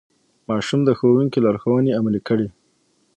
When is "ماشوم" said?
0.49-0.79